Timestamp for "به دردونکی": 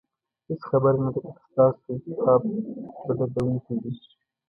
3.03-3.73